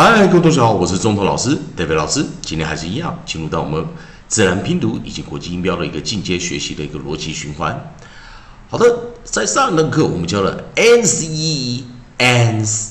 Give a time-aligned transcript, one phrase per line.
[0.00, 2.24] 嗨，各位同学好，我是中头老师德伟老师。
[2.40, 3.84] 今天还是一样，进入到我们
[4.28, 7.92] 自然拼读以及国际音标的一个进阶学习的一个逻辑循环。
[8.70, 8.86] 好的，
[9.24, 11.84] 在上一堂课我们教了 ans e
[12.18, 12.90] ans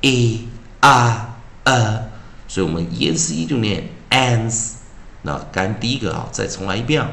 [0.00, 0.48] e
[0.80, 1.34] r
[1.64, 2.10] a，
[2.48, 4.74] 所以我们 e n c 就念 ans。
[5.22, 7.06] 那刚第一个啊，再重来一遍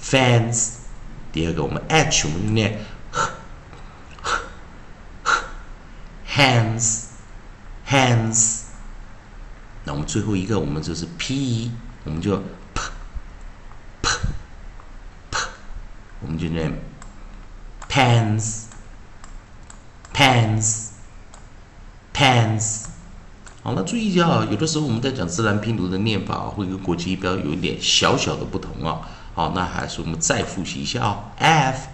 [0.00, 0.74] ，fans。
[1.32, 2.78] 第二个我们 h 我们就念
[6.26, 7.04] hands
[7.88, 8.62] hands。
[9.84, 11.70] 那我们最后一个我们就是 p，
[12.04, 12.36] 我们就
[12.74, 12.82] p
[14.02, 14.08] p
[15.30, 15.38] p，
[16.20, 16.72] 我们就念
[17.88, 18.64] pans
[20.12, 20.87] pans。
[22.28, 22.84] Hands
[23.62, 29.00] 好，那注意一下啊，有的时候我们在讲自然拼读的念法啊，会跟国际音标有一点小小的不同啊。
[29.34, 31.88] 好，那还是我们再复习一下啊，f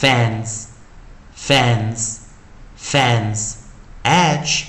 [0.00, 0.64] fans
[1.36, 2.18] fans
[2.78, 3.54] fans
[4.02, 4.66] h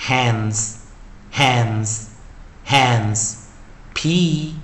[0.00, 0.74] hands
[1.32, 2.06] hands
[2.66, 3.34] hands
[3.94, 4.56] p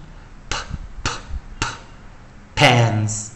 [0.48, 0.56] p
[1.04, 1.12] p
[2.54, 3.35] p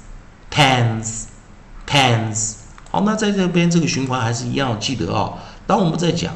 [3.04, 5.38] 那在这边这个循环还是一样，记得哦。
[5.66, 6.34] 当我们在讲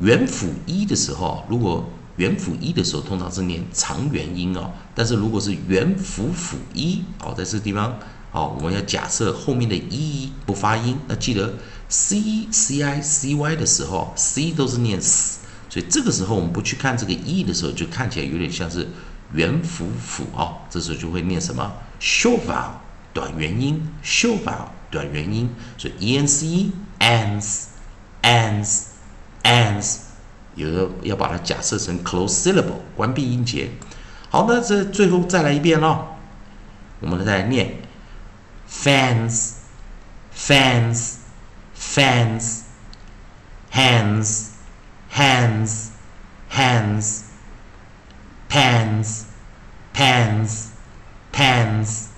[0.00, 4.70] 元辅一的时候，如果元辅一的时候，通常是念长元音哦。
[4.94, 7.98] 但是如果是元辅辅一，哦，在这个地方，
[8.32, 11.54] 哦，我们要假设后面的 e 不发音，那记得
[11.88, 18.88] c c i c y 的时候，c 都是念 s，所以这个时候我们不去看这个 e 的时候，就看起来有点像是
[19.32, 20.52] 元辅辅啊。
[20.70, 22.72] 这时候就会念什么 short vowel
[23.12, 24.70] 短元音，sho 发。
[24.90, 27.64] 短元音，所以 e n c ans
[28.20, 28.82] ans
[29.42, 29.96] ans，
[30.54, 33.70] 有的要把它假设成 close syllable 关闭音节。
[34.28, 36.08] 好，那这最后再来一遍喽，
[37.00, 37.76] 我们再来念
[38.70, 39.52] fans
[40.36, 41.14] fans
[41.74, 42.58] fans
[43.72, 44.48] hands
[45.10, 45.86] hands
[46.50, 47.22] hands
[48.50, 49.22] pans
[49.94, 50.66] pans
[51.32, 52.11] pans。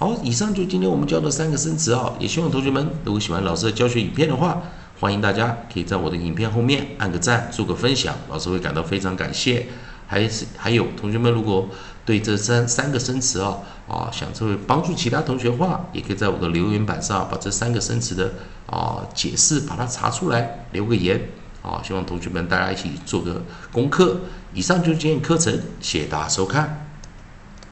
[0.00, 4.62] 好，以上就今天我们教的三个生词啊，也希望同学们如果喜欢老师的教学影片的话，
[5.00, 9.66] 欢迎大家可以在我的影片后面按个赞，做个分享，老师会感到非常感谢。
[10.06, 11.68] 还是还有同学们如果
[12.04, 18.32] 对这三三个生词啊啊想作为帮助其他同学的话，也可以在我的留言板上把这三个生词的
[18.66, 21.20] 啊解释把它查出来，留个言
[21.60, 23.42] 啊，希望同学们大家一起做个
[23.72, 24.20] 功课。
[24.54, 26.87] 以上就是今天课程，谢谢大家收看。